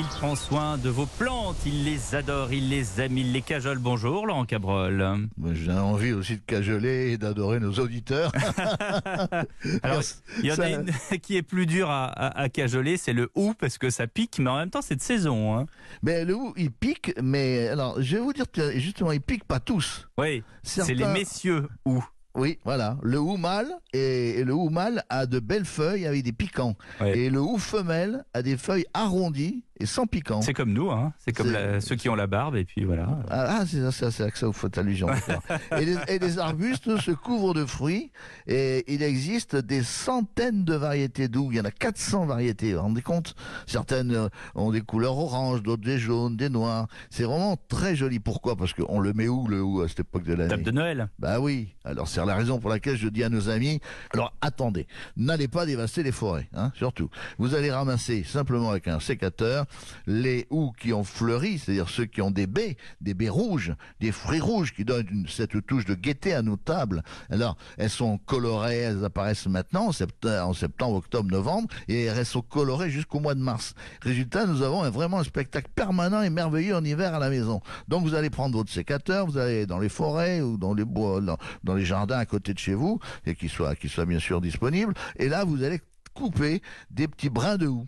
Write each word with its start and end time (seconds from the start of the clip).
Il 0.00 0.04
prend 0.04 0.36
soin 0.36 0.78
de 0.78 0.88
vos 0.90 1.06
plantes, 1.06 1.56
il 1.66 1.82
les 1.84 2.14
adore, 2.14 2.52
il 2.52 2.68
les 2.68 3.00
aime, 3.00 3.18
il 3.18 3.32
les 3.32 3.42
cajole. 3.42 3.78
Bonjour 3.78 4.26
Laurent 4.28 4.44
Cabrol. 4.44 5.28
Moi, 5.36 5.54
J'ai 5.54 5.72
envie 5.72 6.12
aussi 6.12 6.36
de 6.36 6.42
cajoler 6.46 7.10
et 7.12 7.18
d'adorer 7.18 7.58
nos 7.58 7.72
auditeurs. 7.74 8.30
Alors, 9.82 10.02
il 10.40 10.46
y 10.46 10.52
en 10.52 10.58
a 10.60 10.68
une 10.70 10.90
qui 11.22 11.36
est 11.36 11.42
plus 11.42 11.66
dure 11.66 11.90
à, 11.90 12.04
à- 12.06 12.42
à 12.42 12.48
cajoler, 12.48 12.96
c'est 12.96 13.12
le 13.12 13.28
hou 13.34 13.54
parce 13.58 13.76
que 13.78 13.90
ça 13.90 14.06
pique, 14.06 14.38
mais 14.38 14.50
en 14.50 14.56
même 14.58 14.70
temps 14.70 14.82
c'est 14.82 14.96
de 14.96 15.02
saison. 15.02 15.56
hein. 15.58 15.66
mais 16.02 16.24
le 16.24 16.34
hou, 16.36 16.54
il 16.56 16.70
pique, 16.70 17.12
mais 17.20 17.66
alors 17.68 18.00
je 18.00 18.16
vais 18.16 18.22
vous 18.22 18.32
dire 18.32 18.50
que 18.50 18.78
justement, 18.78 19.10
il 19.10 19.20
pique 19.20 19.44
pas 19.44 19.58
tous. 19.60 20.08
Oui, 20.16 20.44
c'est 20.62 20.94
les 20.94 21.06
messieurs 21.06 21.68
hou. 21.84 22.04
Oui, 22.34 22.56
voilà. 22.64 22.96
Le 23.02 23.18
hou 23.18 23.36
mâle 23.36 23.66
et, 23.92 24.38
et 24.38 24.44
le 24.44 24.52
hou 24.54 24.68
mâle 24.70 25.02
a 25.08 25.26
de 25.26 25.40
belles 25.40 25.64
feuilles 25.64 26.06
avec 26.06 26.22
des 26.22 26.30
piquants. 26.32 26.76
Ouais. 27.00 27.18
Et 27.18 27.30
le 27.30 27.40
hou 27.40 27.58
femelle 27.58 28.22
a 28.32 28.42
des 28.42 28.56
feuilles 28.56 28.84
arrondies 28.94 29.64
et 29.80 29.86
sans 29.86 30.06
piquants. 30.06 30.42
C'est 30.42 30.54
comme 30.54 30.72
nous, 30.72 30.90
hein. 30.90 31.12
c'est 31.18 31.32
comme 31.32 31.50
la- 31.52 31.80
ceux 31.80 31.96
qui 31.96 32.08
ont 32.08 32.14
la 32.14 32.26
barbe 32.26 32.56
et 32.56 32.64
puis 32.64 32.84
voilà. 32.84 33.08
Ah, 33.30 33.58
ah, 33.60 33.64
c'est 33.66 33.90
ça, 33.90 34.10
c'est- 34.10 34.36
ça 34.36 34.46
vous 34.46 34.52
faites 34.52 34.78
allusion. 34.78 35.08
et, 35.78 35.84
les, 35.84 35.96
et 36.08 36.18
les 36.18 36.38
arbustes 36.38 36.98
se 36.98 37.10
couvrent 37.10 37.54
de 37.54 37.64
fruits 37.64 38.10
et 38.46 38.84
il 38.92 39.02
existe 39.02 39.56
des 39.56 39.82
centaines 39.82 40.64
de 40.64 40.74
variétés 40.74 41.28
d'où. 41.28 41.50
Il 41.52 41.58
y 41.58 41.60
en 41.60 41.64
a 41.64 41.70
400 41.70 42.26
variétés, 42.26 42.72
vous 42.72 42.78
vous 42.78 42.82
rendez 42.84 43.02
compte? 43.02 43.34
Certaines 43.66 44.12
euh, 44.14 44.28
ont 44.54 44.70
des 44.70 44.80
couleurs 44.80 45.18
oranges, 45.18 45.62
d'autres 45.62 45.82
des 45.84 45.98
jaunes, 45.98 46.36
des 46.36 46.48
noirs. 46.48 46.88
C'est 47.10 47.24
vraiment 47.24 47.56
très 47.68 47.96
joli. 47.96 48.18
Pourquoi? 48.18 48.56
Parce 48.56 48.72
qu'on 48.72 49.00
le 49.00 49.12
met 49.12 49.28
où, 49.28 49.46
le 49.48 49.62
hou, 49.62 49.82
à 49.82 49.88
cette 49.88 50.00
époque 50.00 50.24
de 50.24 50.34
l'année? 50.34 50.50
Table 50.50 50.62
de 50.64 50.70
Noël. 50.70 51.08
Bah 51.18 51.40
oui, 51.40 51.74
alors 51.84 52.08
c'est 52.08 52.24
la 52.24 52.34
raison 52.34 52.58
pour 52.58 52.70
laquelle 52.70 52.96
je 52.96 53.08
dis 53.08 53.22
à 53.24 53.28
nos 53.28 53.48
amis, 53.48 53.80
alors 54.12 54.32
attendez, 54.40 54.86
n'allez 55.16 55.48
pas 55.48 55.66
dévaster 55.66 56.02
les 56.02 56.12
forêts, 56.12 56.48
hein, 56.54 56.72
surtout. 56.74 57.08
Vous 57.38 57.54
allez 57.54 57.70
ramasser 57.70 58.24
simplement 58.24 58.70
avec 58.70 58.88
un 58.88 59.00
sécateur 59.00 59.66
les 60.06 60.46
houes 60.50 60.72
qui 60.80 60.92
ont 60.92 61.04
fleuri, 61.04 61.58
c'est-à-dire 61.58 61.88
ceux 61.88 62.06
qui 62.06 62.22
ont 62.22 62.30
des 62.30 62.46
baies, 62.46 62.76
des 63.00 63.14
baies 63.14 63.28
rouges, 63.28 63.74
des 64.00 64.12
fruits 64.12 64.40
rouges 64.40 64.74
qui 64.74 64.84
donnent 64.84 65.26
cette 65.28 65.66
touche 65.66 65.84
de 65.84 65.94
gaieté 65.94 66.34
à 66.34 66.42
nos 66.42 66.56
tables. 66.56 67.02
Alors, 67.30 67.56
elles 67.76 67.90
sont 67.90 68.18
colorées, 68.18 68.78
elles 68.78 69.04
apparaissent 69.04 69.46
maintenant 69.46 69.88
en 69.88 69.92
septembre, 69.92 70.96
octobre, 70.96 71.30
novembre, 71.30 71.68
et 71.88 72.04
elles 72.04 72.26
sont 72.26 72.42
colorées 72.42 72.90
jusqu'au 72.90 73.20
mois 73.20 73.34
de 73.34 73.40
mars. 73.40 73.74
Résultat, 74.02 74.46
nous 74.46 74.62
avons 74.62 74.88
vraiment 74.90 75.18
un 75.18 75.24
spectacle 75.24 75.70
permanent 75.74 76.22
et 76.22 76.30
merveilleux 76.30 76.76
en 76.76 76.84
hiver 76.84 77.14
à 77.14 77.18
la 77.18 77.30
maison. 77.30 77.60
Donc 77.88 78.02
vous 78.02 78.14
allez 78.14 78.30
prendre 78.30 78.56
votre 78.56 78.72
sécateur, 78.72 79.26
vous 79.26 79.38
allez 79.38 79.66
dans 79.66 79.78
les 79.78 79.88
forêts 79.88 80.40
ou 80.40 80.56
dans 80.56 80.74
les 80.74 80.84
bois, 80.84 81.20
dans, 81.20 81.38
dans 81.64 81.74
les 81.74 81.84
jardins 81.84 82.18
à 82.18 82.26
côté 82.26 82.54
de 82.54 82.58
chez 82.58 82.74
vous, 82.74 82.98
et 83.26 83.34
qui 83.34 83.48
soit, 83.48 83.74
qui 83.76 83.88
soit 83.88 84.06
bien 84.06 84.18
sûr 84.18 84.40
disponible. 84.40 84.94
Et 85.16 85.28
là, 85.28 85.44
vous 85.44 85.62
allez 85.62 85.80
couper 86.14 86.62
des 86.90 87.08
petits 87.08 87.30
brins 87.30 87.56
de 87.56 87.66
houx 87.66 87.86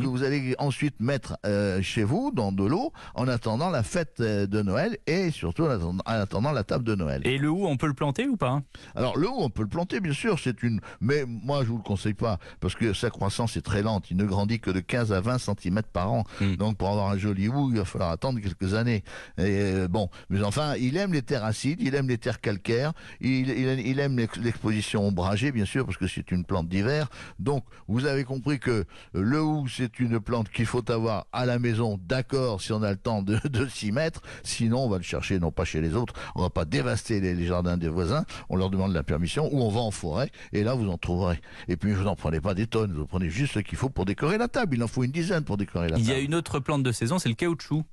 Que 0.00 0.06
vous 0.06 0.22
allez 0.22 0.54
ensuite 0.58 1.00
mettre 1.00 1.36
euh, 1.46 1.80
chez 1.82 2.04
vous 2.04 2.30
dans 2.34 2.52
de 2.52 2.64
l'eau 2.64 2.92
en 3.14 3.26
attendant 3.28 3.70
la 3.70 3.82
fête 3.82 4.18
euh, 4.20 4.46
de 4.46 4.62
Noël 4.62 4.98
et 5.06 5.30
surtout 5.30 5.64
en 5.64 5.70
attendant, 5.70 6.02
en 6.06 6.12
attendant 6.12 6.52
la 6.52 6.64
table 6.64 6.84
de 6.84 6.94
Noël. 6.94 7.22
Et 7.24 7.38
le 7.38 7.48
hou, 7.50 7.66
on 7.66 7.76
peut 7.76 7.86
le 7.86 7.94
planter 7.94 8.26
ou 8.28 8.36
pas? 8.36 8.62
Alors 8.94 9.16
le 9.18 9.28
hou, 9.28 9.36
on 9.38 9.50
peut 9.50 9.62
le 9.62 9.68
planter, 9.68 10.00
bien 10.00 10.12
sûr, 10.12 10.38
c'est 10.38 10.62
une. 10.62 10.80
Mais 11.00 11.24
moi, 11.26 11.62
je 11.64 11.68
vous 11.70 11.76
le 11.78 11.82
conseille 11.82 12.14
pas 12.14 12.38
parce 12.60 12.74
que 12.74 12.92
sa 12.92 13.10
croissance 13.10 13.56
est 13.56 13.62
très 13.62 13.82
lente. 13.82 14.10
Il 14.10 14.16
ne 14.16 14.24
grandit 14.24 14.60
que 14.60 14.70
de 14.70 14.80
15 14.80 15.12
à 15.12 15.20
20 15.20 15.38
cm 15.38 15.80
par 15.92 16.12
an. 16.12 16.24
Mm. 16.40 16.56
Donc 16.56 16.76
pour 16.76 16.88
avoir 16.88 17.08
un 17.10 17.18
joli 17.18 17.48
hou, 17.48 17.70
il 17.72 17.78
va 17.78 17.84
falloir 17.84 18.10
attendre 18.10 18.40
quelques 18.40 18.74
années. 18.74 19.02
Et 19.38 19.42
euh, 19.46 19.88
bon, 19.88 20.08
mais 20.28 20.42
enfin, 20.42 20.74
il 20.76 20.96
aime 20.96 21.12
les 21.12 21.22
terres 21.22 21.44
acides, 21.44 21.80
il 21.80 21.94
aime 21.94 22.08
les 22.08 22.18
terres 22.18 22.40
calcaires, 22.40 22.92
il, 23.20 23.48
il, 23.48 23.86
il 23.86 23.98
aime 24.00 24.16
l'ex- 24.18 24.38
l'exposition 24.38 25.06
ombragée, 25.06 25.52
bien 25.52 25.64
sûr, 25.64 25.84
parce 25.86 25.96
que 25.96 26.06
c'est 26.06 26.30
une 26.30 26.44
plante 26.44 26.68
d'hiver. 26.68 27.08
Donc 27.38 27.64
vous 27.88 28.06
avez 28.06 28.24
compris 28.24 28.58
que 28.58 28.84
le 29.14 29.42
hou, 29.42 29.66
c'est 29.80 29.98
une 30.00 30.20
plante 30.20 30.50
qu'il 30.50 30.66
faut 30.66 30.88
avoir 30.90 31.26
à 31.32 31.46
la 31.46 31.58
maison, 31.58 31.98
d'accord, 32.06 32.60
si 32.60 32.70
on 32.72 32.82
a 32.82 32.90
le 32.90 32.98
temps 32.98 33.22
de, 33.22 33.38
de 33.48 33.66
s'y 33.66 33.92
mettre. 33.92 34.20
Sinon, 34.42 34.84
on 34.84 34.88
va 34.90 34.98
le 34.98 35.02
chercher 35.02 35.38
non 35.38 35.50
pas 35.50 35.64
chez 35.64 35.80
les 35.80 35.94
autres, 35.94 36.12
on 36.34 36.42
va 36.42 36.50
pas 36.50 36.66
dévaster 36.66 37.18
les, 37.20 37.34
les 37.34 37.46
jardins 37.46 37.78
des 37.78 37.88
voisins, 37.88 38.24
on 38.50 38.56
leur 38.56 38.68
demande 38.68 38.92
la 38.92 39.02
permission, 39.02 39.48
ou 39.52 39.62
on 39.62 39.70
va 39.70 39.80
en 39.80 39.90
forêt, 39.90 40.30
et 40.52 40.62
là 40.64 40.74
vous 40.74 40.88
en 40.90 40.98
trouverez. 40.98 41.40
Et 41.68 41.76
puis 41.76 41.92
vous 41.94 42.04
n'en 42.04 42.14
prenez 42.16 42.40
pas 42.42 42.52
des 42.54 42.66
tonnes, 42.66 42.92
vous 42.92 43.06
prenez 43.06 43.30
juste 43.30 43.54
ce 43.54 43.58
qu'il 43.60 43.78
faut 43.78 43.88
pour 43.88 44.04
décorer 44.04 44.36
la 44.36 44.48
table. 44.48 44.76
Il 44.76 44.82
en 44.82 44.88
faut 44.88 45.02
une 45.02 45.12
dizaine 45.12 45.44
pour 45.44 45.56
décorer 45.56 45.88
la 45.88 45.96
Il 45.96 46.04
y 46.04 46.08
table. 46.08 46.18
a 46.18 46.20
une 46.22 46.34
autre 46.34 46.58
plante 46.60 46.82
de 46.82 46.92
saison, 46.92 47.18
c'est 47.18 47.28
le 47.30 47.34
caoutchouc. 47.34 47.84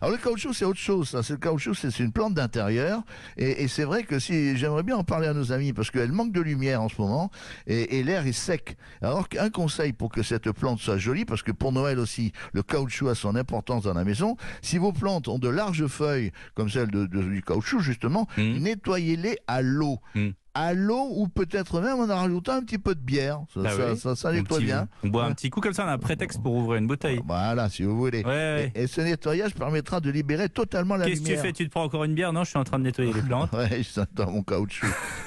Alors 0.00 0.12
le 0.12 0.18
caoutchouc 0.22 0.52
c'est 0.52 0.64
autre 0.64 0.78
chose, 0.78 1.08
ça. 1.10 1.22
C'est 1.22 1.32
le 1.34 1.38
caoutchouc, 1.38 1.74
c'est 1.74 1.98
une 2.00 2.12
plante 2.12 2.34
d'intérieur, 2.34 3.02
et, 3.36 3.62
et 3.64 3.68
c'est 3.68 3.84
vrai 3.84 4.04
que 4.04 4.18
si 4.18 4.56
j'aimerais 4.56 4.82
bien 4.82 4.96
en 4.96 5.04
parler 5.04 5.26
à 5.26 5.34
nos 5.34 5.52
amis 5.52 5.72
parce 5.72 5.90
qu'elle 5.90 6.12
manque 6.12 6.32
de 6.32 6.40
lumière 6.40 6.82
en 6.82 6.88
ce 6.88 7.00
moment, 7.00 7.30
et, 7.66 7.98
et 7.98 8.02
l'air 8.02 8.26
est 8.26 8.32
sec. 8.32 8.76
Alors 9.02 9.28
qu'un 9.28 9.50
conseil 9.50 9.92
pour 9.92 10.10
que 10.12 10.22
cette 10.22 10.50
plante 10.52 10.78
soit 10.80 10.98
jolie, 10.98 11.24
parce 11.24 11.42
que 11.42 11.52
pour 11.52 11.72
Noël 11.72 11.98
aussi, 11.98 12.32
le 12.52 12.62
caoutchouc 12.62 13.08
a 13.08 13.14
son 13.14 13.34
importance 13.36 13.84
dans 13.84 13.94
la 13.94 14.04
maison. 14.04 14.36
Si 14.62 14.78
vos 14.78 14.92
plantes 14.92 15.28
ont 15.28 15.38
de 15.38 15.48
larges 15.48 15.86
feuilles 15.86 16.32
comme 16.54 16.68
celle 16.68 16.90
de, 16.90 17.06
de- 17.06 17.22
du 17.22 17.42
caoutchouc 17.42 17.80
justement, 17.80 18.26
Mhm. 18.36 18.58
nettoyez-les 18.62 19.38
à 19.46 19.62
l'eau. 19.62 19.98
Mhm. 20.14 20.32
À 20.58 20.72
l'eau 20.72 21.08
ou 21.10 21.28
peut-être 21.28 21.80
même 21.82 22.00
en 22.00 22.06
rajoutant 22.06 22.54
un 22.54 22.62
petit 22.62 22.78
peu 22.78 22.94
de 22.94 23.00
bière, 23.00 23.40
ça, 23.52 23.60
Ah 23.66 23.70
ça, 23.70 23.90
oui. 23.92 23.98
ça, 23.98 24.16
ça 24.16 24.28
Un 24.30 24.32
nettoie 24.32 24.56
petit- 24.56 24.64
bien. 24.66 24.88
On 25.04 25.08
boit 25.08 25.24
un 25.24 25.32
petit 25.32 25.50
coup 25.50 25.60
comme 25.60 25.74
ça, 25.74 25.84
on 25.84 25.88
a 25.88 25.92
un 25.92 25.98
prétexte 25.98 26.42
pour 26.42 26.54
ouvrir 26.54 26.78
une 26.78 26.86
bouteille. 26.86 27.20
Voilà, 27.26 27.68
si 27.68 27.82
vous 27.82 27.96
voulez. 27.96 28.24
Ouais, 28.24 28.30
ouais. 28.30 28.72
Et, 28.74 28.86
ce 28.86 29.02
nettoyage 29.02 29.54
permettra 29.54 30.00
de 30.00 30.08
libérer 30.10 30.48
totalement 30.48 30.96
la 30.96 31.04
Qu'est-ce 31.04 31.20
que 31.20 31.24
tu 31.26 31.30
lumière. 31.32 31.44
fais? 31.44 31.52
Tu 31.52 31.66
te 31.66 31.70
prends 31.70 31.82
encore 31.84 32.04
une 32.04 32.14
bière? 32.14 32.32
Non, 32.32 32.44
je 32.44 32.48
suis 32.50 32.58
en 32.58 32.64
train 32.64 32.78
de 32.78 32.84
nettoyer 32.84 33.12
les 33.12 33.20
plantes. 33.28 33.52
Ouais, 33.52 33.82
c'est 33.84 34.12
dans 34.14 34.30
mon 34.30 34.42
caoutchouc. 34.42 34.86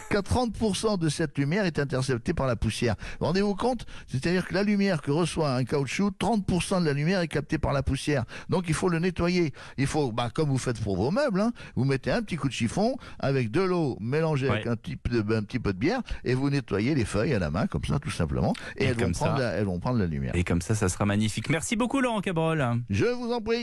Qu'à 0.09 0.22
30% 0.22 0.97
de 0.97 1.08
cette 1.09 1.38
lumière 1.38 1.66
est 1.66 1.78
interceptée 1.80 2.34
par 2.34 2.47
la 2.47 2.56
poussière. 2.56 2.96
Rendez-vous 3.20 3.56
compte 3.56 3.86
C'est-à-dire 4.08 4.47
que 4.47 4.53
la 4.53 4.64
lumière 4.64 5.02
que 5.02 5.12
reçoit 5.12 5.53
un 5.53 5.64
caoutchouc, 5.64 6.12
30% 6.20 6.81
de 6.81 6.86
la 6.86 6.94
lumière 6.94 7.22
est 7.22 7.28
captée 7.28 7.58
par 7.58 7.74
la 7.74 7.84
poussière. 7.84 8.25
Donc 8.50 8.66
il 8.68 8.74
faut 8.74 8.90
le 8.90 9.00
nettoyer. 9.00 9.53
Il 9.78 9.88
faut, 9.88 10.12
bah, 10.12 10.30
comme 10.34 10.50
vous 10.50 10.58
faites 10.58 10.81
pour 10.81 10.97
vos 10.97 11.12
meubles, 11.12 11.42
hein, 11.42 11.52
vous 11.75 11.86
mettez 11.86 12.12
un 12.12 12.22
petit 12.22 12.38
coup 12.38 12.47
de 12.47 12.53
chiffon 12.53 12.96
avec 13.20 13.52
de 13.52 13.62
l'eau 13.62 13.97
mélangée 14.00 14.50
avec 14.50 14.68
un 14.68 14.75
petit, 14.75 14.96
peu 14.96 15.22
de, 15.22 15.36
un 15.36 15.44
petit 15.44 15.59
peu 15.59 15.74
de 15.74 15.78
bière 15.78 16.02
et 16.24 16.34
vous 16.34 16.50
nettoyez 16.50 16.96
les 16.96 17.06
feuilles 17.06 17.34
à 17.34 17.40
la 17.40 17.52
main, 17.52 17.68
comme 17.68 17.86
ça, 17.86 18.00
tout 18.00 18.09
simplement. 18.09 18.53
Et, 18.78 18.86
Et 18.86 18.88
elles, 18.88 18.97
vont 18.97 19.12
prendre 19.12 19.40
la, 19.40 19.52
elles 19.52 19.66
vont 19.66 19.80
prendre 19.80 20.00
la 20.00 20.08
lumière. 20.08 20.36
Et 20.36 20.44
comme 20.44 20.62
ça, 20.62 20.76
ça 20.76 20.90
sera 20.90 21.06
magnifique. 21.06 21.50
Merci 21.50 21.76
beaucoup 21.76 22.02
Laurent 22.02 22.22
Cabrol. 22.22 22.66
Je 22.90 23.06
vous 23.06 23.31
en 23.31 23.41
prie. 23.41 23.58